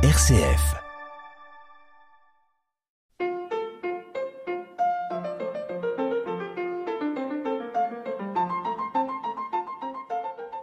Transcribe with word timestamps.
RCF. 0.00 0.76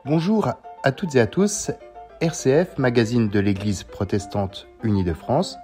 Bonjour 0.06 0.48
à 0.84 0.92
toutes 0.94 1.16
et 1.16 1.20
à 1.20 1.28
tous. 1.28 1.70
RCF, 2.21 2.78
magazine 2.78 3.28
de 3.28 3.40
l'Église 3.42 3.83
protestante 3.83 4.69
unie 4.83 5.03
de 5.03 5.12
France. 5.12 5.58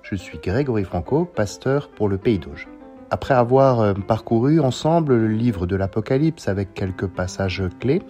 Je 0.00 0.14
suis 0.14 0.38
Grégory 0.38 0.84
Franco, 0.84 1.26
pasteur 1.26 1.90
pour 1.90 2.08
le 2.08 2.16
Pays 2.16 2.38
d'Auge. 2.38 2.66
Après 3.10 3.34
avoir 3.34 3.80
euh, 3.80 3.92
parcouru 3.92 4.58
ensemble 4.58 5.14
le 5.14 5.28
livre 5.28 5.66
de 5.66 5.76
l'Apocalypse 5.76 6.48
avec 6.48 6.72
quelques 6.72 7.06
passages 7.06 7.64
clés, 7.78 8.00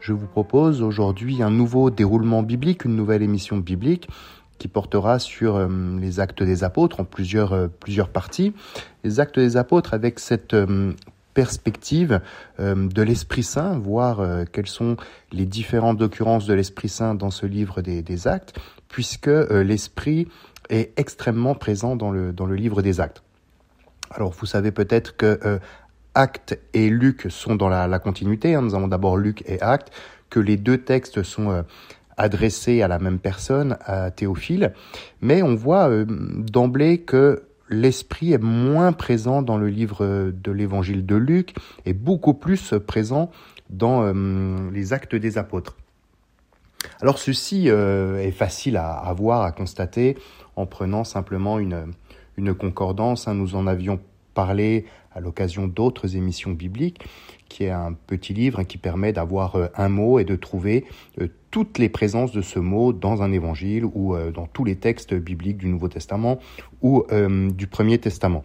je 0.00 0.12
vous 0.12 0.26
propose 0.26 0.82
aujourd'hui 0.82 1.40
un 1.40 1.50
nouveau 1.50 1.90
déroulement 1.90 2.42
biblique, 2.42 2.84
une 2.84 2.96
nouvelle 2.96 3.22
émission 3.22 3.58
biblique 3.58 4.08
qui 4.58 4.68
portera 4.68 5.18
sur 5.18 5.56
euh, 5.56 5.68
les 6.00 6.20
actes 6.20 6.42
des 6.42 6.64
apôtres 6.64 7.00
en 7.00 7.04
plusieurs, 7.04 7.52
euh, 7.52 7.68
plusieurs 7.68 8.08
parties. 8.08 8.54
Les 9.04 9.20
actes 9.20 9.38
des 9.38 9.56
apôtres 9.56 9.94
avec 9.94 10.18
cette 10.18 10.54
euh, 10.54 10.92
perspective 11.34 12.22
de 12.58 13.02
l'Esprit 13.02 13.42
Saint, 13.42 13.78
voir 13.78 14.26
quelles 14.52 14.68
sont 14.68 14.96
les 15.32 15.44
différentes 15.44 16.00
occurrences 16.00 16.46
de 16.46 16.54
l'Esprit 16.54 16.88
Saint 16.88 17.14
dans 17.14 17.30
ce 17.30 17.44
livre 17.44 17.82
des, 17.82 18.00
des 18.00 18.26
actes, 18.26 18.58
puisque 18.88 19.26
l'Esprit 19.26 20.28
est 20.70 20.98
extrêmement 20.98 21.54
présent 21.54 21.94
dans 21.94 22.10
le, 22.10 22.32
dans 22.32 22.46
le 22.46 22.54
livre 22.54 22.80
des 22.80 23.00
actes. 23.00 23.22
Alors 24.12 24.32
vous 24.32 24.46
savez 24.46 24.70
peut-être 24.70 25.14
que 25.18 25.60
Actes 26.14 26.58
et 26.72 26.88
Luc 26.88 27.26
sont 27.28 27.54
dans 27.54 27.68
la, 27.68 27.98
continuité. 27.98 28.54
Hein. 28.54 28.62
Nous 28.62 28.74
avons 28.74 28.88
d'abord 28.88 29.18
Luc 29.18 29.44
et 29.44 29.60
Actes, 29.60 29.92
que 30.30 30.40
les 30.40 30.56
deux 30.56 30.78
textes 30.78 31.22
sont 31.22 31.62
adressé 32.16 32.82
à 32.82 32.88
la 32.88 32.98
même 32.98 33.18
personne, 33.18 33.76
à 33.84 34.10
Théophile, 34.10 34.72
mais 35.20 35.42
on 35.42 35.54
voit 35.54 35.88
euh, 35.88 36.04
d'emblée 36.08 36.98
que 36.98 37.42
l'esprit 37.68 38.32
est 38.32 38.42
moins 38.42 38.92
présent 38.92 39.42
dans 39.42 39.58
le 39.58 39.68
livre 39.68 40.30
de 40.30 40.52
l'évangile 40.52 41.04
de 41.04 41.16
Luc 41.16 41.54
et 41.84 41.92
beaucoup 41.92 42.34
plus 42.34 42.74
présent 42.86 43.30
dans 43.70 44.02
euh, 44.04 44.70
les 44.72 44.92
actes 44.92 45.16
des 45.16 45.38
apôtres. 45.38 45.76
Alors 47.00 47.18
ceci 47.18 47.68
euh, 47.68 48.18
est 48.18 48.30
facile 48.30 48.76
à, 48.76 49.12
voir, 49.16 49.42
à 49.42 49.52
constater 49.52 50.16
en 50.54 50.66
prenant 50.66 51.04
simplement 51.04 51.58
une, 51.58 51.92
une 52.36 52.54
concordance. 52.54 53.28
Hein. 53.28 53.34
Nous 53.34 53.56
en 53.56 53.66
avions 53.66 54.00
parlé 54.36 54.84
à 55.12 55.20
l'occasion 55.20 55.66
d'autres 55.66 56.14
émissions 56.14 56.50
bibliques, 56.50 57.00
qui 57.48 57.64
est 57.64 57.70
un 57.70 57.94
petit 57.94 58.34
livre 58.34 58.62
qui 58.64 58.76
permet 58.76 59.14
d'avoir 59.14 59.56
euh, 59.56 59.68
un 59.74 59.88
mot 59.88 60.18
et 60.18 60.24
de 60.24 60.36
trouver 60.36 60.84
euh, 61.20 61.28
toutes 61.50 61.78
les 61.78 61.88
présences 61.88 62.32
de 62.32 62.42
ce 62.42 62.58
mot 62.58 62.92
dans 62.92 63.22
un 63.22 63.32
évangile 63.32 63.86
ou 63.86 64.14
euh, 64.14 64.30
dans 64.30 64.46
tous 64.46 64.62
les 64.62 64.76
textes 64.76 65.14
bibliques 65.14 65.56
du 65.56 65.68
Nouveau 65.68 65.88
Testament 65.88 66.38
ou 66.82 67.04
du 67.50 67.66
Premier 67.66 67.98
Testament. 67.98 68.44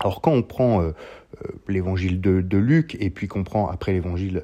Alors 0.00 0.20
quand 0.22 0.32
on 0.32 0.42
prend 0.42 0.82
l'évangile 1.68 2.20
de, 2.20 2.56
Luc 2.56 2.96
et 3.00 3.10
puis 3.10 3.26
qu'on 3.28 3.44
prend 3.44 3.68
après 3.68 3.92
l'évangile 3.92 4.42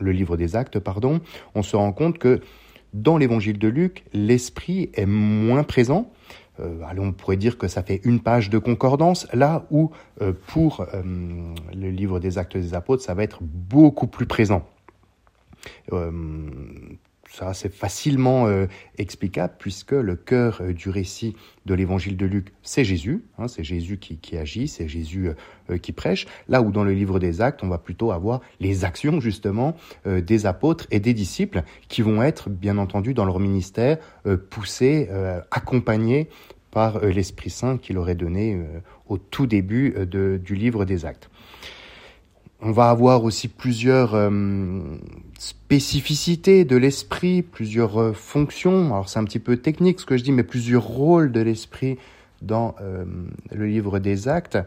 le 0.00 0.12
livre 0.12 0.36
des 0.36 0.56
Actes, 0.56 0.78
pardon, 0.78 1.20
on 1.54 1.62
se 1.62 1.76
rend 1.76 1.92
compte 1.92 2.18
que 2.18 2.40
dans 2.94 3.18
l'évangile 3.18 3.58
de 3.58 3.68
Luc, 3.68 4.04
l'esprit 4.12 4.90
est 4.94 5.06
moins 5.06 5.62
présent, 5.62 6.10
allez, 6.88 7.00
on 7.00 7.12
pourrait 7.12 7.36
dire 7.36 7.58
que 7.58 7.68
ça 7.68 7.82
fait 7.82 8.00
une 8.04 8.20
page 8.20 8.50
de 8.50 8.58
concordance, 8.58 9.26
là 9.32 9.66
où 9.70 9.90
euh, 10.20 10.32
pour 10.48 10.80
euh, 10.80 11.02
le 11.74 11.90
livre 11.90 12.20
des 12.20 12.38
actes 12.38 12.56
des 12.56 12.74
apôtres, 12.74 13.02
ça 13.02 13.14
va 13.14 13.22
être 13.22 13.38
beaucoup 13.42 14.06
plus 14.06 14.26
présent. 14.26 14.66
Ça, 17.32 17.54
c'est 17.54 17.72
facilement 17.72 18.48
euh, 18.48 18.66
explicable 18.98 19.54
puisque 19.56 19.92
le 19.92 20.16
cœur 20.16 20.58
euh, 20.60 20.72
du 20.72 20.90
récit 20.90 21.36
de 21.64 21.74
l'évangile 21.74 22.16
de 22.16 22.26
Luc, 22.26 22.52
c'est 22.62 22.82
Jésus. 22.82 23.22
Hein, 23.38 23.46
c'est 23.46 23.62
Jésus 23.62 23.98
qui, 23.98 24.36
agit, 24.36 24.66
c'est 24.66 24.88
Jésus 24.88 25.30
euh, 25.70 25.78
qui 25.78 25.92
prêche. 25.92 26.26
Là 26.48 26.60
où 26.60 26.72
dans 26.72 26.82
le 26.82 26.92
livre 26.92 27.20
des 27.20 27.40
actes, 27.40 27.62
on 27.62 27.68
va 27.68 27.78
plutôt 27.78 28.10
avoir 28.10 28.40
les 28.58 28.84
actions 28.84 29.20
justement 29.20 29.76
des 30.04 30.46
apôtres 30.46 30.88
et 30.90 30.98
des 30.98 31.14
disciples 31.14 31.62
qui 31.88 32.02
vont 32.02 32.20
être, 32.20 32.50
bien 32.50 32.78
entendu, 32.78 33.14
dans 33.14 33.24
leur 33.24 33.38
ministère, 33.38 33.98
poussés, 34.48 35.08
accompagnés 35.50 36.28
par 36.70 37.04
l'Esprit 37.04 37.50
Saint 37.50 37.78
qu'il 37.78 37.98
aurait 37.98 38.14
donné 38.14 38.60
au 39.06 39.18
tout 39.18 39.46
début 39.46 39.94
du 40.06 40.54
livre 40.54 40.84
des 40.84 41.04
actes. 41.04 41.29
On 42.62 42.72
va 42.72 42.90
avoir 42.90 43.24
aussi 43.24 43.48
plusieurs 43.48 44.14
euh, 44.14 44.80
spécificités 45.38 46.66
de 46.66 46.76
l'esprit, 46.76 47.40
plusieurs 47.40 47.98
euh, 47.98 48.12
fonctions. 48.12 48.92
Alors 48.92 49.08
c'est 49.08 49.18
un 49.18 49.24
petit 49.24 49.38
peu 49.38 49.56
technique 49.56 49.98
ce 49.98 50.04
que 50.04 50.18
je 50.18 50.22
dis, 50.22 50.32
mais 50.32 50.42
plusieurs 50.42 50.82
rôles 50.82 51.32
de 51.32 51.40
l'esprit 51.40 51.96
dans 52.42 52.74
euh, 52.82 53.06
le 53.50 53.66
livre 53.66 53.98
des 53.98 54.28
actes 54.28 54.58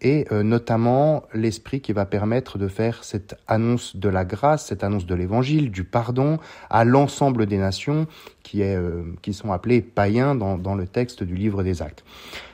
et 0.00 0.26
notamment 0.30 1.24
l'esprit 1.34 1.80
qui 1.80 1.92
va 1.92 2.06
permettre 2.06 2.56
de 2.56 2.68
faire 2.68 3.02
cette 3.02 3.34
annonce 3.48 3.96
de 3.96 4.08
la 4.08 4.24
grâce, 4.24 4.66
cette 4.66 4.84
annonce 4.84 5.06
de 5.06 5.14
l'évangile, 5.16 5.72
du 5.72 5.82
pardon 5.82 6.38
à 6.70 6.84
l'ensemble 6.84 7.46
des 7.46 7.58
nations 7.58 8.06
qui, 8.44 8.60
est, 8.60 8.78
qui 9.22 9.34
sont 9.34 9.50
appelées 9.50 9.82
païens 9.82 10.36
dans, 10.36 10.76
le 10.76 10.86
texte 10.86 11.24
du 11.24 11.34
livre 11.34 11.64
des 11.64 11.82
actes. 11.82 12.04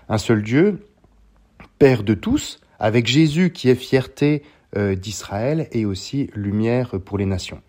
Un 0.08 0.16
seul 0.16 0.42
Dieu, 0.42 0.86
Père 1.78 2.02
de 2.02 2.14
tous, 2.14 2.60
avec 2.78 3.06
Jésus 3.06 3.50
qui 3.50 3.68
est 3.68 3.74
fierté 3.74 4.42
d'Israël 4.74 5.68
et 5.72 5.84
aussi 5.84 6.30
lumière 6.34 6.98
pour 7.04 7.18
les 7.18 7.26
nations. 7.26 7.60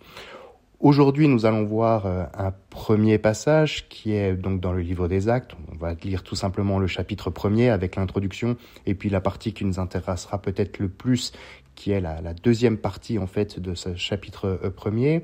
Aujourd'hui, 0.86 1.28
nous 1.28 1.46
allons 1.46 1.64
voir 1.64 2.06
euh, 2.06 2.26
un 2.38 2.52
premier 2.70 3.18
passage 3.18 3.88
qui 3.88 4.14
est 4.14 4.34
donc 4.34 4.60
dans 4.60 4.74
le 4.74 4.82
livre 4.82 5.08
des 5.08 5.30
Actes. 5.30 5.56
On 5.72 5.76
va 5.78 5.94
lire 5.94 6.22
tout 6.22 6.36
simplement 6.36 6.80
le 6.80 6.86
chapitre 6.86 7.30
premier 7.30 7.70
avec 7.70 7.96
l'introduction 7.96 8.58
et 8.86 8.94
puis 8.94 9.10
la 9.10 9.22
partie 9.22 9.54
qui 9.54 9.66
nous 9.66 9.80
intéressera 9.80 10.42
peut-être 10.42 10.78
le 10.80 10.90
plus, 10.90 11.32
qui 11.75 11.91
est 11.91 12.02
la, 12.02 12.34
deuxième 12.34 12.78
partie 12.78 13.19
en 13.19 13.28
fait 13.28 13.59
de 13.59 13.75
ce 13.75 13.96
chapitre 13.96 14.59
euh, 14.63 14.69
premier, 14.69 15.24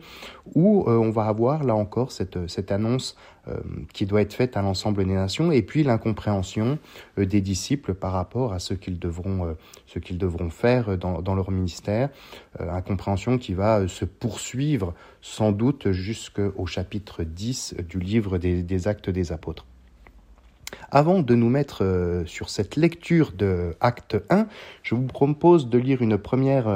où 0.55 0.83
on 0.87 1.09
va 1.09 1.25
avoir 1.25 1.63
là 1.63 1.75
encore 1.75 2.11
cette, 2.11 2.47
cette 2.47 2.71
annonce 2.71 3.15
euh, 3.47 3.59
qui 3.91 4.05
doit 4.05 4.21
être 4.21 4.33
faite 4.33 4.55
à 4.55 4.61
l'ensemble 4.61 5.03
des 5.03 5.13
nations, 5.13 5.51
et 5.51 5.63
puis 5.63 5.81
l'incompréhension 5.81 6.77
euh, 7.17 7.25
des 7.25 7.41
disciples 7.41 7.95
par 7.95 8.11
rapport 8.11 8.53
à 8.53 8.59
ce 8.59 8.75
qu'ils 8.75 8.99
devront, 8.99 9.47
euh, 9.47 9.53
ce 9.87 9.97
qu'ils 9.97 10.19
devront 10.19 10.51
faire 10.51 10.95
dans, 10.95 11.23
dans 11.23 11.33
leur 11.33 11.49
ministère, 11.49 12.09
incompréhension 12.59 13.39
qui 13.39 13.55
va 13.55 13.87
se 13.87 14.05
poursuivre 14.05 14.93
sans 15.21 15.51
doute 15.51 15.91
jusqu'au 15.91 16.67
chapitre 16.67 17.23
10 17.23 17.77
du 17.89 17.99
livre 17.99 18.37
des, 18.37 18.61
des 18.61 18.87
actes 18.87 19.09
des 19.09 19.31
apôtres. 19.31 19.65
Avant 20.91 21.21
de 21.21 21.35
nous 21.35 21.49
mettre 21.49 22.23
sur 22.25 22.49
cette 22.49 22.75
lecture 22.75 23.31
de 23.31 23.75
Acte 23.79 24.17
1, 24.29 24.47
je 24.83 24.93
vous 24.93 25.07
propose 25.07 25.69
de 25.69 25.77
lire 25.77 26.01
une 26.01 26.17
première 26.17 26.67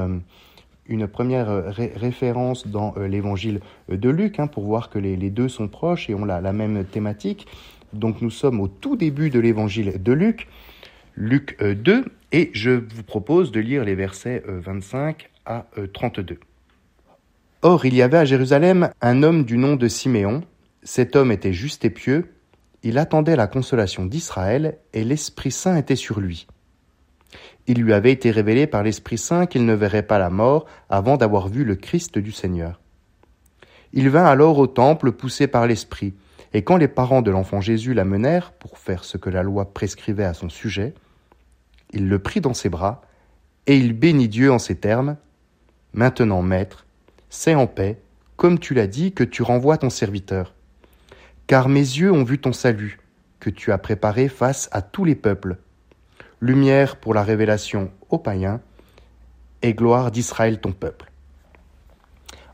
une 0.87 1.07
première 1.07 1.49
euh, 1.49 1.71
référence 1.71 2.67
dans 2.67 2.93
euh, 2.97 3.07
l'évangile 3.07 3.61
de 3.89 4.09
Luc, 4.09 4.39
hein, 4.39 4.47
pour 4.47 4.63
voir 4.63 4.89
que 4.89 4.99
les, 4.99 5.17
deux 5.29 5.49
sont 5.49 5.67
proches 5.67 6.09
et 6.09 6.15
ont 6.15 6.25
la, 6.25 6.53
même 6.53 6.85
thématique. 6.85 7.47
Donc 7.93 8.21
nous 8.21 8.29
sommes 8.29 8.59
au 8.59 8.67
tout 8.67 8.95
début 8.95 9.29
de 9.29 9.39
l'évangile 9.39 10.01
de 10.01 10.11
Luc, 10.11 10.47
Luc 11.15 11.57
2, 11.61 11.93
euh, 11.93 12.03
et 12.31 12.51
je 12.53 12.71
vous 12.71 13.03
propose 13.03 13.51
de 13.51 13.59
lire 13.59 13.85
les 13.85 13.95
versets 13.95 14.43
25 14.45 15.29
à 15.45 15.67
32. 15.93 16.39
Or, 17.61 17.85
il 17.85 17.95
y 17.95 18.01
avait 18.01 18.17
à 18.17 18.25
Jérusalem 18.25 18.89
un 19.01 19.23
homme 19.23 19.45
du 19.45 19.57
nom 19.57 19.77
de 19.77 19.87
Siméon. 19.87 20.43
Cet 20.83 21.15
homme 21.15 21.31
était 21.31 21.53
juste 21.53 21.85
et 21.85 21.89
pieux. 21.89 22.34
Il 22.85 22.99
attendait 22.99 23.35
la 23.35 23.47
consolation 23.47 24.05
d'Israël, 24.05 24.77
et 24.93 25.03
l'Esprit 25.03 25.49
Saint 25.49 25.75
était 25.75 25.95
sur 25.95 26.19
lui. 26.19 26.45
Il 27.65 27.81
lui 27.81 27.93
avait 27.93 28.11
été 28.11 28.29
révélé 28.29 28.67
par 28.67 28.83
l'Esprit 28.83 29.17
Saint 29.17 29.47
qu'il 29.47 29.65
ne 29.65 29.73
verrait 29.73 30.03
pas 30.03 30.19
la 30.19 30.29
mort 30.29 30.67
avant 30.87 31.17
d'avoir 31.17 31.47
vu 31.47 31.63
le 31.63 31.75
Christ 31.75 32.19
du 32.19 32.31
Seigneur. 32.31 32.79
Il 33.91 34.11
vint 34.11 34.27
alors 34.27 34.59
au 34.59 34.67
temple 34.67 35.13
poussé 35.13 35.47
par 35.47 35.65
l'Esprit, 35.65 36.13
et 36.53 36.63
quand 36.63 36.77
les 36.77 36.87
parents 36.87 37.23
de 37.23 37.31
l'enfant 37.31 37.59
Jésus 37.59 37.95
l'amenèrent 37.95 38.51
pour 38.51 38.77
faire 38.77 39.03
ce 39.03 39.17
que 39.17 39.31
la 39.31 39.41
loi 39.41 39.73
prescrivait 39.73 40.23
à 40.23 40.35
son 40.35 40.49
sujet, 40.49 40.93
il 41.91 42.07
le 42.07 42.19
prit 42.19 42.39
dans 42.39 42.53
ses 42.53 42.69
bras, 42.69 43.01
et 43.65 43.77
il 43.77 43.93
bénit 43.93 44.29
Dieu 44.29 44.51
en 44.51 44.59
ces 44.59 44.75
termes. 44.75 45.17
Maintenant, 45.93 46.43
Maître, 46.43 46.85
c'est 47.31 47.55
en 47.55 47.65
paix, 47.65 47.99
comme 48.35 48.59
tu 48.59 48.75
l'as 48.75 48.85
dit, 48.85 49.11
que 49.11 49.23
tu 49.23 49.41
renvoies 49.41 49.79
ton 49.79 49.89
serviteur. 49.89 50.54
Car 51.47 51.69
mes 51.69 51.79
yeux 51.79 52.11
ont 52.11 52.23
vu 52.23 52.39
ton 52.39 52.53
salut, 52.53 52.99
que 53.39 53.49
tu 53.49 53.71
as 53.71 53.77
préparé 53.77 54.27
face 54.27 54.69
à 54.71 54.81
tous 54.81 55.05
les 55.05 55.15
peuples, 55.15 55.57
lumière 56.41 56.95
pour 56.95 57.13
la 57.13 57.23
révélation 57.23 57.91
aux 58.09 58.17
païens, 58.17 58.61
et 59.61 59.73
gloire 59.73 60.11
d'Israël 60.11 60.59
ton 60.59 60.71
peuple. 60.71 61.11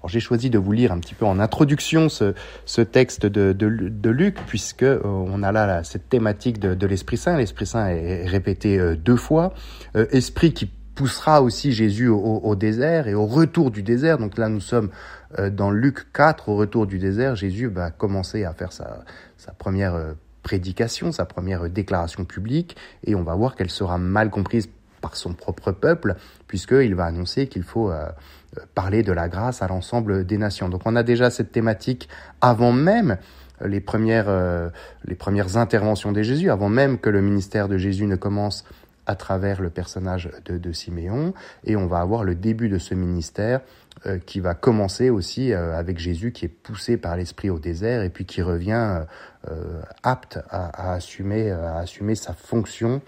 Alors 0.01 0.09
j'ai 0.09 0.19
choisi 0.19 0.49
de 0.49 0.57
vous 0.57 0.71
lire 0.71 0.91
un 0.91 0.99
petit 0.99 1.13
peu 1.13 1.25
en 1.25 1.39
introduction 1.39 2.09
ce, 2.09 2.33
ce 2.65 2.81
texte 2.81 3.27
de, 3.27 3.53
de, 3.53 4.09
Luc, 4.09 4.35
puisque 4.47 4.81
euh, 4.81 4.99
on 5.03 5.43
a 5.43 5.51
là, 5.51 5.83
cette 5.83 6.09
thématique 6.09 6.59
de, 6.59 6.73
de 6.73 6.87
l'Esprit 6.87 7.17
Saint. 7.17 7.37
L'Esprit 7.37 7.67
Saint 7.67 7.87
est 7.87 8.25
répété 8.25 8.79
euh, 8.79 8.95
deux 8.95 9.15
fois. 9.15 9.53
Euh, 9.95 10.07
esprit 10.11 10.53
qui 10.53 10.71
poussera 11.01 11.41
aussi 11.41 11.71
Jésus 11.71 12.09
au, 12.09 12.55
désert 12.55 13.07
et 13.07 13.15
au 13.15 13.25
retour 13.25 13.71
du 13.71 13.81
désert. 13.81 14.19
Donc 14.19 14.37
là, 14.37 14.49
nous 14.49 14.59
sommes 14.59 14.91
dans 15.51 15.71
Luc 15.71 16.13
4, 16.13 16.49
au 16.49 16.55
retour 16.55 16.85
du 16.85 16.99
désert. 16.99 17.35
Jésus 17.35 17.65
va 17.65 17.89
commencer 17.89 18.45
à 18.45 18.53
faire 18.53 18.71
sa, 18.71 19.03
première 19.57 19.99
prédication, 20.43 21.11
sa 21.11 21.25
première 21.25 21.67
déclaration 21.71 22.23
publique, 22.23 22.77
et 23.03 23.15
on 23.15 23.23
va 23.23 23.33
voir 23.33 23.55
qu'elle 23.55 23.71
sera 23.71 23.97
mal 23.97 24.29
comprise 24.29 24.69
par 25.01 25.15
son 25.15 25.33
propre 25.33 25.71
peuple, 25.71 26.17
puisqu'il 26.45 26.93
va 26.93 27.05
annoncer 27.05 27.47
qu'il 27.47 27.63
faut 27.63 27.89
euh, 27.89 28.05
parler 28.75 29.01
de 29.01 29.11
la 29.11 29.27
grâce 29.27 29.63
à 29.63 29.67
l'ensemble 29.67 30.23
des 30.23 30.37
nations. 30.37 30.69
Donc 30.69 30.83
on 30.85 30.95
a 30.95 31.01
déjà 31.01 31.31
cette 31.31 31.51
thématique 31.51 32.09
avant 32.41 32.73
même 32.73 33.17
les 33.65 33.81
premières, 33.81 34.29
euh, 34.29 34.69
les 35.05 35.15
premières 35.15 35.57
interventions 35.57 36.11
de 36.11 36.21
Jésus, 36.21 36.51
avant 36.51 36.69
même 36.69 36.99
que 36.99 37.09
le 37.09 37.21
ministère 37.21 37.67
de 37.67 37.79
Jésus 37.79 38.05
ne 38.05 38.17
commence 38.17 38.65
à 39.05 39.15
travers 39.15 39.61
le 39.61 39.69
personnage 39.69 40.29
de, 40.45 40.71
Siméon, 40.71 41.33
et 41.63 41.75
on 41.75 41.87
va 41.87 41.99
avoir 41.99 42.23
le 42.23 42.35
début 42.35 42.69
de 42.69 42.77
ce 42.77 42.93
ministère 42.93 43.61
euh, 44.05 44.19
qui 44.19 44.39
va 44.39 44.53
commencer 44.53 45.09
aussi 45.09 45.51
euh, 45.51 45.77
avec 45.77 45.97
Jésus 45.97 46.31
qui 46.31 46.45
est 46.45 46.49
poussé 46.49 46.97
par 46.97 47.17
l'Esprit 47.17 47.49
au 47.49 47.59
désert 47.59 48.03
et 48.03 48.09
puis 48.09 48.25
qui 48.25 48.41
revient 48.41 49.05
apte 50.03 50.37
à, 50.49 50.93
assumer, 50.93 51.51
sa 52.13 52.33
fonction 52.33 53.01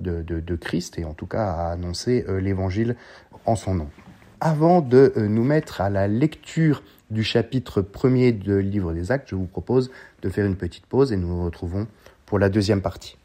de, 0.00 0.22
de, 0.22 0.38
de, 0.38 0.54
Christ 0.54 0.98
et 1.00 1.04
en 1.04 1.14
tout 1.14 1.26
cas 1.26 1.44
à 1.44 1.72
annoncer 1.72 2.24
l'Évangile 2.28 2.94
en 3.44 3.56
son 3.56 3.74
nom. 3.74 3.88
Avant 4.40 4.80
de 4.80 5.12
nous 5.16 5.42
mettre 5.42 5.80
à 5.80 5.90
la 5.90 6.06
lecture 6.06 6.82
du 7.10 7.24
chapitre 7.24 7.82
premier 7.82 8.32
du 8.32 8.62
livre 8.62 8.92
des 8.92 9.12
actes, 9.12 9.28
je 9.28 9.34
vous 9.34 9.46
propose 9.46 9.90
de 10.22 10.28
faire 10.28 10.46
une 10.46 10.56
petite 10.56 10.86
pause 10.86 11.12
et 11.12 11.16
nous 11.16 11.28
nous 11.28 11.44
retrouvons 11.44 11.86
pour 12.24 12.38
la 12.38 12.48
deuxième 12.48 12.82
partie. 12.82 13.19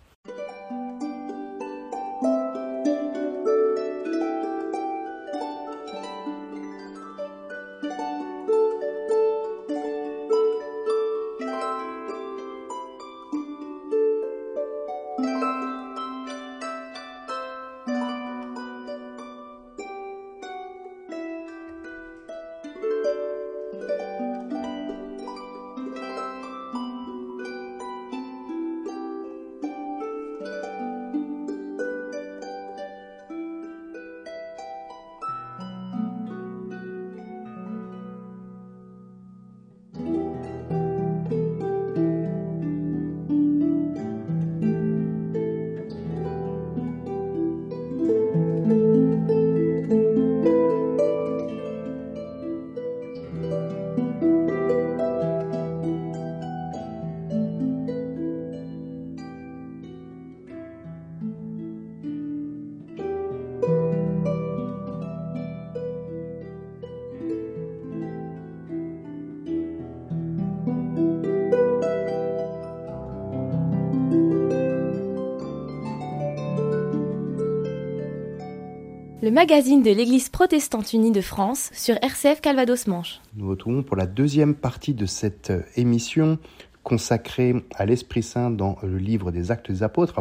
Le 79.25 79.31
magazine 79.31 79.81
de 79.81 79.89
l'Église 79.89 80.29
protestante 80.29 80.93
unie 80.93 81.11
de 81.11 81.19
France 81.19 81.71
sur 81.73 81.95
RCF 81.95 82.41
Calvados 82.41 82.85
Manche. 82.85 83.21
Nous 83.35 83.49
retrouvons 83.49 83.81
pour 83.81 83.95
la 83.95 84.05
deuxième 84.05 84.53
partie 84.53 84.93
de 84.93 85.07
cette 85.07 85.49
euh, 85.49 85.63
émission 85.75 86.37
consacrée 86.83 87.55
à 87.73 87.87
l'Esprit 87.87 88.21
Saint 88.21 88.51
dans 88.51 88.77
le 88.83 88.99
livre 88.99 89.31
des 89.31 89.49
Actes 89.49 89.71
des 89.71 89.81
Apôtres, 89.81 90.13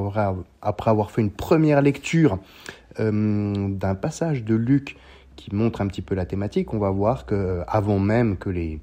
après 0.62 0.90
avoir 0.90 1.10
fait 1.10 1.20
une 1.20 1.30
première 1.30 1.82
lecture 1.82 2.38
euh, 2.98 3.68
d'un 3.68 3.94
passage 3.94 4.42
de 4.42 4.54
Luc 4.54 4.96
qui 5.36 5.54
montre 5.54 5.82
un 5.82 5.86
petit 5.86 6.00
peu 6.00 6.14
la 6.14 6.24
thématique, 6.24 6.72
on 6.72 6.78
va 6.78 6.88
voir 6.88 7.26
que 7.26 7.34
euh, 7.34 7.64
avant 7.68 7.98
même 7.98 8.38
que 8.38 8.48
les, 8.48 8.80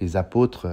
les 0.00 0.16
apôtres 0.16 0.68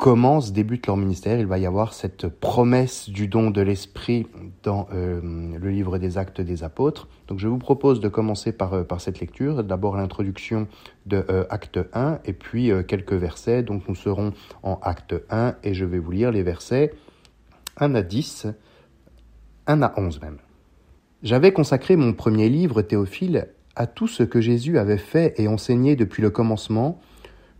commencent, 0.00 0.52
débutent 0.52 0.86
leur 0.86 0.96
ministère, 0.96 1.38
il 1.38 1.46
va 1.46 1.58
y 1.58 1.66
avoir 1.66 1.92
cette 1.92 2.26
promesse 2.26 3.10
du 3.10 3.28
don 3.28 3.50
de 3.50 3.60
l'Esprit 3.60 4.26
dans 4.62 4.88
euh, 4.94 5.20
le 5.22 5.70
livre 5.70 5.98
des 5.98 6.16
Actes 6.16 6.40
des 6.40 6.64
Apôtres. 6.64 7.06
Donc 7.28 7.38
je 7.38 7.46
vous 7.46 7.58
propose 7.58 8.00
de 8.00 8.08
commencer 8.08 8.52
par, 8.52 8.72
euh, 8.72 8.84
cette 8.98 9.20
lecture, 9.20 9.62
d'abord 9.62 9.98
l'introduction 9.98 10.68
de 11.04 11.22
euh, 11.28 11.44
Acte 11.50 11.78
1 11.92 12.20
et 12.24 12.32
puis 12.32 12.72
quelques 12.88 13.12
versets. 13.12 13.62
Donc 13.62 13.86
nous 13.88 13.94
serons 13.94 14.32
en 14.62 14.80
Acte 14.82 15.14
1 15.28 15.56
et 15.64 15.74
je 15.74 15.84
vais 15.84 15.98
vous 15.98 16.12
lire 16.12 16.32
les 16.32 16.42
versets 16.42 16.94
1 17.76 17.94
à 17.94 18.00
10, 18.00 18.46
1 19.66 19.82
à 19.82 19.92
11 20.00 20.22
même. 20.22 20.38
J'avais 21.22 21.52
consacré 21.52 21.96
mon 21.96 22.14
premier 22.14 22.48
livre, 22.48 22.80
Théophile, 22.80 23.48
à 23.76 23.86
tout 23.86 24.08
ce 24.08 24.22
que 24.22 24.40
Jésus 24.40 24.78
avait 24.78 24.96
fait 24.96 25.38
et 25.38 25.46
enseigné 25.46 25.94
depuis 25.94 26.22
le 26.22 26.30
commencement 26.30 26.98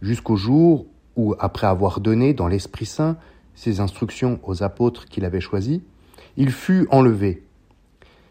jusqu'au 0.00 0.36
jour 0.36 0.86
où, 1.16 1.34
après 1.38 1.66
avoir 1.66 2.00
donné 2.00 2.34
dans 2.34 2.48
l'Esprit 2.48 2.86
Saint 2.86 3.16
ses 3.54 3.80
instructions 3.80 4.40
aux 4.42 4.62
apôtres 4.62 5.06
qu'il 5.06 5.24
avait 5.24 5.40
choisis, 5.40 5.80
il 6.36 6.50
fut 6.50 6.86
enlevé. 6.90 7.42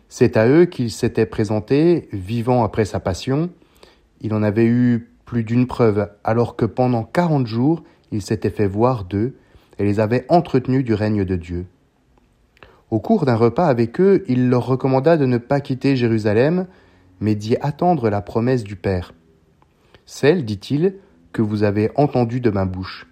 C'est 0.08 0.38
à 0.38 0.48
eux 0.48 0.66
qu'il 0.66 0.90
s'était 0.90 1.28
présenté, 1.28 2.10
vivant 2.12 2.64
après 2.64 2.86
sa 2.86 3.00
passion. 3.00 3.52
Il 4.22 4.34
en 4.34 4.42
avait 4.42 4.66
eu 4.66 5.12
plus 5.26 5.44
d'une 5.44 5.68
preuve, 5.68 6.10
alors 6.24 6.56
que 6.56 6.66
pendant 6.66 7.04
quarante 7.04 7.46
jours 7.46 7.84
il 8.12 8.24
s'était 8.24 8.50
fait 8.50 8.68
voir 8.68 9.04
d'eux 9.04 9.36
et 9.78 9.84
les 9.84 10.00
avait 10.00 10.26
entretenus 10.30 10.84
du 10.84 10.94
règne 10.94 11.24
de 11.24 11.36
Dieu. 11.36 11.68
Au 12.90 13.00
cours 13.00 13.26
d'un 13.26 13.36
repas 13.36 13.68
avec 13.68 14.02
eux, 14.02 14.24
il 14.28 14.50
leur 14.50 14.66
recommanda 14.66 15.16
de 15.16 15.26
ne 15.26 15.38
pas 15.38 15.62
quitter 15.62 15.96
Jérusalem, 15.96 16.66
mais 17.20 17.36
d'y 17.36 17.56
attendre 17.58 18.10
la 18.10 18.22
promesse 18.22 18.64
du 18.64 18.76
Père. 18.76 19.14
Celle, 20.08 20.44
dit-il, 20.44 20.96
vous 21.42 21.64
avez 21.64 21.92
entendu 21.96 22.40
de 22.42 22.50
ma 22.50 22.66
bouche. 22.66 23.08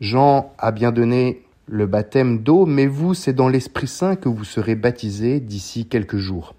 Jean 0.00 0.52
a 0.58 0.72
bien 0.72 0.92
donné 0.92 1.42
le 1.66 1.86
baptême 1.86 2.42
d'eau, 2.42 2.66
mais 2.66 2.86
vous, 2.86 3.14
c'est 3.14 3.32
dans 3.32 3.48
l'Esprit 3.48 3.86
Saint 3.86 4.16
que 4.16 4.28
vous 4.28 4.44
serez 4.44 4.74
baptisés 4.74 5.40
d'ici 5.40 5.86
quelques 5.86 6.18
jours. 6.18 6.54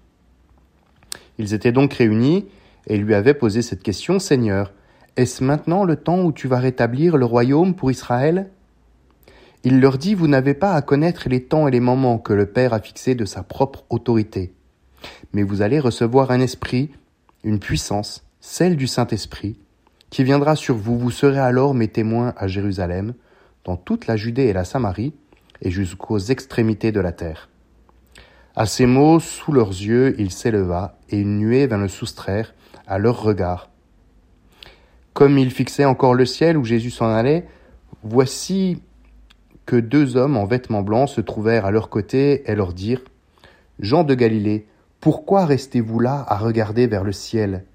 Ils 1.38 1.54
étaient 1.54 1.72
donc 1.72 1.92
réunis 1.92 2.46
et 2.86 2.96
lui 2.96 3.14
avaient 3.14 3.34
posé 3.34 3.62
cette 3.62 3.82
question, 3.82 4.18
Seigneur, 4.18 4.72
est-ce 5.16 5.42
maintenant 5.42 5.84
le 5.84 5.96
temps 5.96 6.24
où 6.24 6.32
tu 6.32 6.48
vas 6.48 6.58
rétablir 6.58 7.16
le 7.16 7.24
royaume 7.24 7.74
pour 7.74 7.90
Israël? 7.90 8.50
Il 9.64 9.80
leur 9.80 9.98
dit, 9.98 10.14
vous 10.14 10.28
n'avez 10.28 10.54
pas 10.54 10.74
à 10.74 10.82
connaître 10.82 11.28
les 11.28 11.42
temps 11.42 11.66
et 11.66 11.70
les 11.70 11.80
moments 11.80 12.18
que 12.18 12.32
le 12.32 12.46
Père 12.46 12.72
a 12.72 12.80
fixés 12.80 13.14
de 13.14 13.24
sa 13.24 13.42
propre 13.42 13.84
autorité, 13.90 14.54
mais 15.32 15.42
vous 15.42 15.62
allez 15.62 15.80
recevoir 15.80 16.30
un 16.30 16.40
esprit, 16.40 16.90
une 17.44 17.58
puissance, 17.58 18.24
celle 18.40 18.76
du 18.76 18.86
Saint-Esprit, 18.86 19.58
qui 20.16 20.24
viendra 20.24 20.56
sur 20.56 20.76
vous. 20.76 20.98
Vous 20.98 21.10
serez 21.10 21.38
alors 21.38 21.74
mes 21.74 21.88
témoins 21.88 22.32
à 22.38 22.46
Jérusalem, 22.48 23.12
dans 23.64 23.76
toute 23.76 24.06
la 24.06 24.16
Judée 24.16 24.44
et 24.44 24.54
la 24.54 24.64
Samarie, 24.64 25.12
et 25.60 25.70
jusqu'aux 25.70 26.18
extrémités 26.18 26.90
de 26.90 27.00
la 27.00 27.12
terre. 27.12 27.50
À 28.54 28.64
ces 28.64 28.86
mots, 28.86 29.20
sous 29.20 29.52
leurs 29.52 29.68
yeux, 29.68 30.18
il 30.18 30.30
s'éleva, 30.30 30.96
et 31.10 31.20
une 31.20 31.36
nuée 31.36 31.66
vint 31.66 31.76
le 31.76 31.88
soustraire 31.88 32.54
à 32.86 32.96
leur 32.96 33.20
regard. 33.20 33.68
Comme 35.12 35.36
il 35.36 35.50
fixait 35.50 35.84
encore 35.84 36.14
le 36.14 36.24
ciel 36.24 36.56
où 36.56 36.64
Jésus 36.64 36.90
s'en 36.90 37.10
allait, 37.10 37.46
voici 38.02 38.80
que 39.66 39.76
deux 39.76 40.16
hommes 40.16 40.38
en 40.38 40.46
vêtements 40.46 40.80
blancs 40.80 41.10
se 41.10 41.20
trouvèrent 41.20 41.66
à 41.66 41.70
leur 41.70 41.90
côté 41.90 42.50
et 42.50 42.54
leur 42.54 42.72
dirent 42.72 43.04
Jean 43.80 44.02
de 44.02 44.14
Galilée, 44.14 44.66
pourquoi 44.98 45.44
restez-vous 45.44 46.00
là 46.00 46.24
à 46.26 46.38
regarder 46.38 46.86
vers 46.86 47.04
le 47.04 47.12
ciel? 47.12 47.66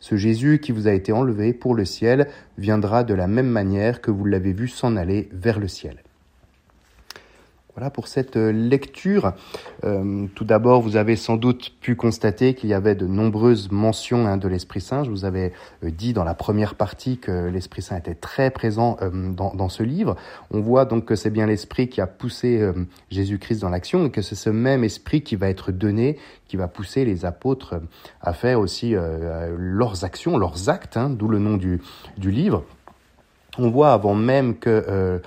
Ce 0.00 0.16
Jésus 0.16 0.58
qui 0.58 0.72
vous 0.72 0.88
a 0.88 0.92
été 0.92 1.12
enlevé 1.12 1.52
pour 1.52 1.74
le 1.74 1.84
ciel 1.84 2.28
viendra 2.58 3.04
de 3.04 3.14
la 3.14 3.28
même 3.28 3.48
manière 3.48 4.00
que 4.00 4.10
vous 4.10 4.24
l'avez 4.24 4.52
vu 4.52 4.66
s'en 4.66 4.96
aller 4.96 5.28
vers 5.32 5.60
le 5.60 5.68
ciel. 5.68 6.02
Voilà 7.76 7.90
pour 7.90 8.08
cette 8.08 8.36
euh, 8.36 8.50
lecture. 8.50 9.32
Euh, 9.84 10.26
tout 10.34 10.44
d'abord, 10.44 10.82
vous 10.82 10.96
avez 10.96 11.14
sans 11.14 11.36
doute 11.36 11.72
pu 11.80 11.94
constater 11.94 12.54
qu'il 12.54 12.68
y 12.68 12.74
avait 12.74 12.96
de 12.96 13.06
nombreuses 13.06 13.70
mentions 13.70 14.26
hein, 14.26 14.36
de 14.36 14.48
l'Esprit 14.48 14.80
Saint. 14.80 15.04
Je 15.04 15.10
vous 15.10 15.24
avais 15.24 15.52
euh, 15.84 15.90
dit 15.90 16.12
dans 16.12 16.24
la 16.24 16.34
première 16.34 16.74
partie 16.74 17.18
que 17.18 17.48
l'Esprit 17.48 17.82
Saint 17.82 17.96
était 17.96 18.16
très 18.16 18.50
présent 18.50 18.98
dans, 19.12 19.54
dans, 19.54 19.68
ce 19.68 19.82
livre. 19.82 20.16
On 20.50 20.60
voit 20.60 20.84
donc 20.84 21.04
que 21.04 21.14
c'est 21.14 21.30
bien 21.30 21.46
l'Esprit 21.46 21.88
qui 21.88 22.00
a 22.00 22.06
poussé 22.06 22.60
Jésus-Christ 23.10 23.60
dans 23.60 23.68
l'action 23.68 24.06
et 24.06 24.10
que 24.10 24.22
c'est 24.22 24.34
ce 24.34 24.50
même 24.50 24.82
Esprit 24.82 25.22
qui 25.22 25.36
va 25.36 25.48
être 25.48 25.70
donné, 25.70 26.18
qui 26.48 26.56
va 26.56 26.66
pousser 26.66 27.04
les 27.04 27.24
apôtres 27.24 27.80
à 28.20 28.32
faire 28.32 28.58
aussi 28.58 28.94
leurs 29.56 30.04
actions, 30.04 30.38
leurs 30.38 30.68
actes, 30.68 30.96
hein, 30.96 31.10
d'où 31.10 31.28
le 31.28 31.38
nom 31.38 31.56
du 31.56 31.80
livre. 32.18 32.64
On 33.58 33.68
voit 33.70 33.92
avant 33.92 34.14
même 34.14 34.56
que 34.56 35.20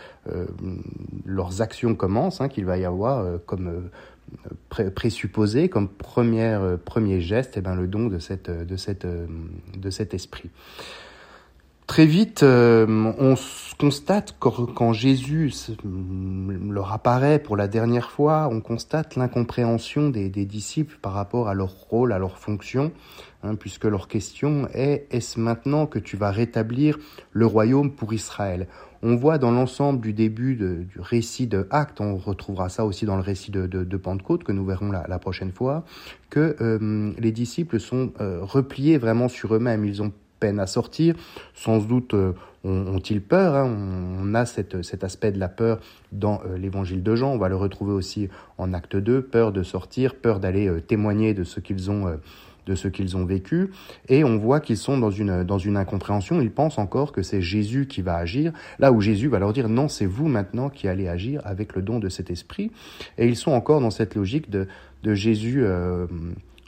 leurs 1.26 1.62
actions 1.62 1.96
commencent 1.96 2.42
hein, 2.42 2.50
qu'il 2.50 2.66
va 2.66 2.78
y 2.78 2.86
avoir 2.86 3.26
comme 3.46 3.90
présupposé 4.70 5.70
comme 5.70 5.90
première, 5.90 6.78
premier 6.86 7.22
geste, 7.22 7.58
eh 7.58 7.62
ben, 7.62 7.76
le 7.76 7.88
don 7.88 8.08
de, 8.08 8.20
cette, 8.20 8.50
de, 8.50 8.76
cette, 8.76 9.06
de 9.06 9.90
cet 9.90 10.14
esprit. 10.14 10.50
Très 11.88 12.06
vite, 12.06 12.44
euh, 12.44 12.86
on 13.20 13.36
constate 13.78 14.38
quand 14.40 14.94
Jésus 14.94 15.54
leur 16.70 16.94
apparaît 16.94 17.40
pour 17.40 17.58
la 17.58 17.68
dernière 17.68 18.10
fois, 18.10 18.48
on 18.50 18.62
constate 18.62 19.18
l'incompréhension 19.18 20.10
des, 20.10 20.30
disciples 20.30 20.98
par 21.02 21.12
rapport 21.12 21.50
à 21.50 21.54
leur 21.54 21.72
rôle, 21.72 22.14
à 22.14 22.20
leur 22.20 22.38
fonction, 22.38 22.94
hein, 23.44 23.56
puisque 23.56 23.84
leur 23.84 24.08
question 24.08 24.70
est 24.74 25.08
est-ce 25.12 25.38
maintenant 25.40 25.86
que 25.86 26.00
tu 26.00 26.16
vas 26.16 26.32
rétablir 26.32 26.98
le 27.34 27.46
royaume 27.46 27.92
pour 27.92 28.14
Israël? 28.14 28.68
On 29.06 29.18
voit 29.18 29.38
dans 29.38 29.52
l'ensemble 29.52 30.00
du 30.00 30.14
début 30.14 30.56
du 30.56 30.90
récit 30.98 31.48
de 31.48 31.68
Actes, 31.70 32.00
on 32.00 32.16
retrouvera 32.16 32.70
ça 32.70 32.86
aussi 32.86 33.06
dans 33.06 33.18
le 33.18 33.22
récit 33.22 33.52
de, 33.52 33.98
Pentecôte 33.98 34.46
que 34.46 34.54
nous 34.54 34.66
verrons 34.66 34.90
la, 34.92 35.20
prochaine 35.20 35.52
fois, 35.52 35.84
que 36.30 36.56
euh, 36.62 37.12
les 37.20 37.34
disciples 37.34 37.82
sont 37.82 38.14
euh, 38.22 38.40
repliés 38.42 38.98
vraiment 38.98 39.28
sur 39.28 39.54
eux-mêmes. 39.54 39.84
Ils 39.84 40.02
ont 40.02 40.14
à 40.44 40.68
sortir. 40.68 41.16
Sans 41.54 41.80
doute 41.80 42.14
euh, 42.14 42.34
ont-ils 42.64 43.22
peur. 43.22 43.56
Hein. 43.56 43.76
On 44.22 44.36
a 44.36 44.46
cet 44.46 45.04
aspect 45.04 45.32
de 45.32 45.40
la 45.40 45.50
peur 45.50 45.80
dans 46.12 46.42
euh, 46.46 46.58
l'évangile 46.58 47.04
de 47.04 47.16
Jean. 47.16 47.32
On 47.32 47.38
va 47.38 47.50
le 47.50 47.56
retrouver 47.56 47.94
aussi 47.94 48.30
en 48.58 48.74
acte 48.74 48.96
2. 48.96 49.22
Peur 49.22 49.52
de 49.52 49.64
sortir, 49.64 50.16
peur 50.16 50.40
d'aller 50.40 50.68
euh, 50.68 50.82
témoigner 50.82 51.34
de 51.34 51.44
ce 51.44 51.60
qu'ils 51.60 51.90
ont 51.90 52.18
de 52.66 52.76
ce 52.76 52.88
qu'ils 52.88 53.18
ont 53.18 53.26
vécu, 53.26 53.72
et 54.08 54.24
on 54.24 54.38
voit 54.38 54.62
qu'ils 54.62 54.78
sont 54.78 54.98
dans 54.98 55.10
une, 55.10 55.76
incompréhension, 55.76 56.40
ils 56.40 56.50
pensent 56.50 56.78
encore 56.78 57.12
que 57.12 57.22
c'est 57.22 57.42
Jésus 57.42 57.88
qui 57.88 58.02
va 58.02 58.16
agir, 58.16 58.54
là 58.80 58.94
où 58.94 59.02
Jésus 59.02 59.28
va 59.28 59.38
leur 59.38 59.52
dire 59.52 59.68
non, 59.68 59.90
c'est 59.90 60.06
vous 60.06 60.30
maintenant 60.30 60.70
qui 60.70 60.88
allez 60.88 61.10
agir 61.10 61.42
avec 61.44 61.76
le 61.76 61.82
don 61.82 62.00
de 62.00 62.08
cet 62.08 62.32
esprit, 62.32 62.72
et 63.18 63.28
ils 63.28 63.36
sont 63.36 63.52
encore 63.52 63.82
dans 63.82 63.92
cette 63.92 64.16
logique 64.16 64.50
de 64.50 64.68
Jésus 65.04 65.66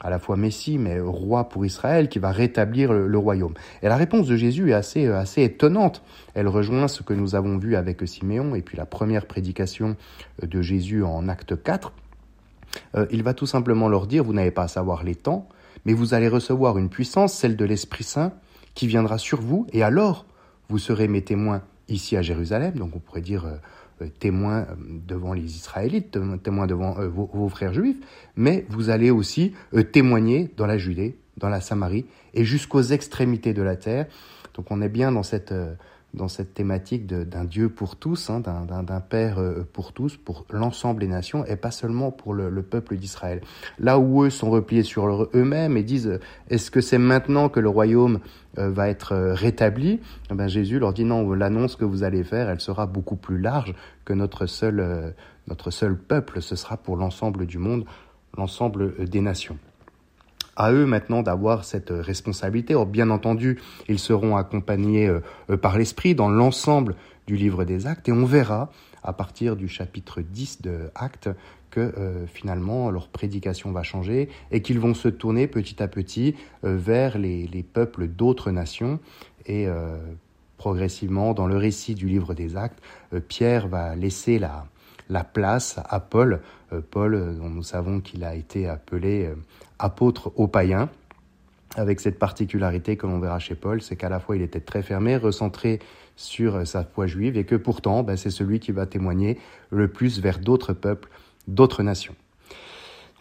à 0.00 0.10
la 0.10 0.18
fois 0.18 0.36
Messie, 0.36 0.78
mais 0.78 1.00
roi 1.00 1.48
pour 1.48 1.64
Israël, 1.64 2.08
qui 2.08 2.18
va 2.18 2.30
rétablir 2.30 2.92
le, 2.92 3.18
royaume. 3.18 3.54
Et 3.82 3.88
la 3.88 3.96
réponse 3.96 4.26
de 4.26 4.36
Jésus 4.36 4.70
est 4.70 4.74
assez, 4.74 5.06
euh, 5.06 5.18
assez 5.18 5.42
étonnante. 5.42 6.02
Elle 6.34 6.48
rejoint 6.48 6.88
ce 6.88 7.02
que 7.02 7.14
nous 7.14 7.34
avons 7.34 7.58
vu 7.58 7.76
avec 7.76 8.06
Siméon, 8.06 8.54
et 8.54 8.62
puis 8.62 8.76
la 8.76 8.86
première 8.86 9.26
prédication 9.26 9.96
euh, 10.42 10.46
de 10.46 10.62
Jésus 10.62 11.02
en 11.02 11.28
acte 11.28 11.60
4. 11.62 11.92
Euh, 12.94 13.06
il 13.10 13.22
va 13.22 13.32
tout 13.32 13.46
simplement 13.46 13.88
leur 13.88 14.06
dire, 14.06 14.22
vous 14.22 14.34
n'avez 14.34 14.50
pas 14.50 14.64
à 14.64 14.68
savoir 14.68 15.02
les 15.02 15.14
temps, 15.14 15.48
mais 15.84 15.94
vous 15.94 16.14
allez 16.14 16.28
recevoir 16.28 16.78
une 16.78 16.90
puissance, 16.90 17.32
celle 17.32 17.56
de 17.56 17.64
l'Esprit 17.64 18.04
Saint, 18.04 18.32
qui 18.74 18.86
viendra 18.86 19.16
sur 19.18 19.40
vous, 19.40 19.66
et 19.72 19.82
alors 19.82 20.26
vous 20.68 20.78
serez 20.78 21.08
mes 21.08 21.22
témoins 21.22 21.62
ici 21.88 22.16
à 22.16 22.22
Jérusalem, 22.22 22.74
donc 22.74 22.94
on 22.94 22.98
pourrait 22.98 23.20
dire 23.20 23.46
témoin 24.18 24.60
euh, 24.60 24.74
devant 25.06 25.32
les 25.32 25.56
Israélites, 25.56 26.18
témoin 26.42 26.66
devant 26.66 26.98
euh, 26.98 27.08
vos, 27.08 27.48
frères 27.48 27.72
juifs, 27.72 27.98
mais 28.36 28.66
vous 28.68 28.90
allez 28.90 29.10
aussi 29.10 29.54
témoigner 29.92 30.50
dans 30.56 30.66
la 30.66 30.78
Judée, 30.78 31.16
dans 31.36 31.48
la 31.48 31.60
Samarie 31.60 32.06
et 32.34 32.44
jusqu'aux 32.44 32.82
extrémités 32.82 33.54
de 33.54 33.62
la 33.62 33.76
terre. 33.76 34.06
Donc 34.54 34.70
on 34.70 34.80
est 34.80 34.88
bien 34.88 35.12
dans 35.12 35.22
cette 35.22 35.54
dans 36.14 36.28
cette 36.28 36.54
thématique 36.54 37.06
d'un 37.06 37.44
Dieu 37.44 37.68
pour 37.68 37.96
tous, 37.96 38.30
hein, 38.30 38.40
d'un 38.40 39.00
Père 39.00 39.38
euh, 39.38 39.66
pour 39.72 39.92
tous, 39.92 40.16
pour 40.16 40.46
l'ensemble 40.50 41.00
des 41.00 41.08
nations, 41.08 41.44
et 41.44 41.56
pas 41.56 41.70
seulement 41.70 42.10
pour 42.10 42.34
le, 42.34 42.62
peuple 42.62 42.96
d'Israël. 42.96 43.42
Là 43.78 43.98
où 43.98 44.24
eux 44.24 44.30
sont 44.30 44.50
repliés 44.50 44.82
sur 44.82 45.28
eux-mêmes 45.34 45.76
et 45.76 45.82
disent 45.82 46.18
est-ce 46.48 46.70
que 46.70 46.80
c'est 46.80 46.98
maintenant 46.98 47.48
que 47.48 47.60
le 47.60 47.68
royaume 47.68 48.20
euh, 48.58 48.70
va 48.70 48.88
être 48.88 49.12
euh, 49.12 49.34
rétabli? 49.34 50.00
Eh 50.30 50.34
ben, 50.34 50.48
Jésus 50.48 50.78
leur 50.78 50.92
dit 50.92 51.04
non, 51.04 51.30
l'annonce 51.32 51.76
que 51.76 51.84
vous 51.84 52.02
allez 52.02 52.24
faire, 52.24 52.48
elle 52.48 52.60
sera 52.60 52.86
beaucoup 52.86 53.16
plus 53.16 53.38
large 53.38 53.74
que 54.04 54.12
notre 54.12 54.46
seul, 54.46 55.14
notre 55.48 55.70
seul 55.70 55.96
peuple, 55.96 56.40
ce 56.40 56.56
sera 56.56 56.76
pour 56.76 56.96
l'ensemble 56.96 57.46
du 57.46 57.58
monde, 57.58 57.84
l'ensemble 58.36 59.04
des 59.04 59.20
nations 59.20 59.58
à 60.56 60.72
eux 60.72 60.86
maintenant 60.86 61.22
d'avoir 61.22 61.64
cette 61.64 61.90
responsabilité. 61.90 62.74
Or, 62.74 62.86
bien 62.86 63.10
entendu, 63.10 63.60
ils 63.88 63.98
seront 63.98 64.36
accompagnés 64.36 65.06
euh, 65.06 65.20
euh, 65.50 65.56
par 65.56 65.78
l'Esprit 65.78 66.14
dans 66.14 66.28
l'ensemble 66.28 66.96
du 67.26 67.36
livre 67.36 67.64
des 67.64 67.86
actes 67.86 68.08
et 68.08 68.12
on 68.12 68.24
verra 68.24 68.70
à 69.02 69.12
partir 69.12 69.56
du 69.56 69.68
chapitre 69.68 70.22
10 70.22 70.62
de 70.62 70.90
Actes 70.94 71.28
que 71.70 71.80
euh, 71.80 72.26
finalement 72.26 72.90
leur 72.90 73.08
prédication 73.08 73.72
va 73.72 73.82
changer 73.82 74.28
et 74.50 74.62
qu'ils 74.62 74.80
vont 74.80 74.94
se 74.94 75.08
tourner 75.08 75.46
petit 75.46 75.82
à 75.82 75.88
petit 75.88 76.34
vers 76.62 77.18
les, 77.18 77.64
peuples 77.72 78.06
d'autres 78.06 78.50
nations 78.52 79.00
et 79.46 79.66
progressivement 80.56 81.34
dans 81.34 81.46
le 81.46 81.56
récit 81.56 81.94
du 81.94 82.08
livre 82.08 82.34
des 82.34 82.56
actes, 82.56 82.80
Pierre 83.28 83.68
va 83.68 83.94
laisser 83.94 84.38
la, 84.38 84.66
la 85.08 85.24
place 85.24 85.78
à 85.88 86.00
Paul, 86.00 86.40
Paul 86.90 87.36
dont 87.38 87.48
nous 87.48 87.62
savons 87.62 88.00
qu'il 88.00 88.24
a 88.24 88.34
été 88.34 88.68
appelé 88.68 89.30
apôtre 89.78 90.32
aux 90.36 90.48
païens, 90.48 90.88
avec 91.76 92.00
cette 92.00 92.18
particularité 92.18 92.96
que 92.96 93.06
l'on 93.06 93.18
verra 93.18 93.38
chez 93.38 93.54
Paul, 93.54 93.82
c'est 93.82 93.96
qu'à 93.96 94.08
la 94.08 94.18
fois 94.18 94.36
il 94.36 94.42
était 94.42 94.60
très 94.60 94.82
fermé, 94.82 95.16
recentré 95.16 95.80
sur 96.16 96.66
sa 96.66 96.84
foi 96.84 97.06
juive, 97.06 97.36
et 97.36 97.44
que 97.44 97.54
pourtant 97.56 98.02
ben, 98.02 98.16
c'est 98.16 98.30
celui 98.30 98.60
qui 98.60 98.72
va 98.72 98.86
témoigner 98.86 99.38
le 99.70 99.88
plus 99.88 100.20
vers 100.20 100.38
d'autres 100.38 100.72
peuples, 100.72 101.08
d'autres 101.46 101.82
nations. 101.82 102.14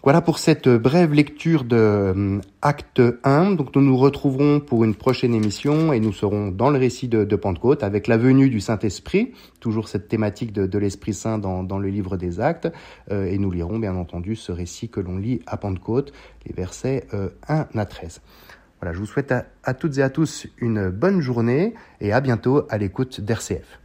Voilà 0.06 0.22
pour 0.22 0.38
cette 0.38 0.70
brève 0.70 1.14
lecture 1.14 1.64
de 1.64 1.76
euh, 1.76 2.40
Acte 2.62 3.02
1. 3.24 3.54
Donc 3.54 3.76
nous 3.76 3.82
nous 3.82 3.98
retrouverons 3.98 4.60
pour 4.60 4.84
une 4.84 4.94
prochaine 4.94 5.34
émission 5.34 5.94
et 5.94 6.00
nous 6.00 6.14
serons 6.14 6.50
dans 6.50 6.70
le 6.70 6.78
récit 6.78 7.08
de, 7.08 7.36
Pentecôte 7.36 7.82
avec 7.82 8.06
la 8.06 8.16
venue 8.16 8.52
du 8.52 8.60
Saint-Esprit, 8.60 9.34
toujours 9.60 9.88
cette 9.88 10.08
thématique 10.08 10.54
de, 10.54 10.78
l'Esprit 10.78 11.16
Saint 11.16 11.40
dans, 11.40 11.80
le 11.80 11.90
livre 11.90 12.18
des 12.18 12.40
Actes. 12.40 12.72
Euh, 13.10 13.26
et 13.26 13.40
nous 13.40 13.50
lirons 13.50 13.80
bien 13.80 13.96
entendu 13.96 14.36
ce 14.36 14.52
récit 14.52 14.90
que 14.90 15.00
l'on 15.00 15.18
lit 15.18 15.40
à 15.48 15.58
Pentecôte, 15.58 16.14
les 16.46 16.54
versets 16.54 17.08
1 17.12 17.18
euh, 17.18 17.64
à 17.74 17.86
13. 17.86 18.22
Voilà, 18.80 18.94
je 18.94 19.00
vous 19.00 19.08
souhaite 19.08 19.34
à 19.64 19.74
toutes 19.74 19.98
et 19.98 20.04
à 20.04 20.12
tous 20.12 20.46
une 20.60 20.90
bonne 20.90 21.20
journée 21.20 21.74
et 22.00 22.14
à 22.14 22.22
bientôt 22.22 22.68
à 22.70 22.78
l'écoute 22.78 23.22
d'RCF. 23.22 23.80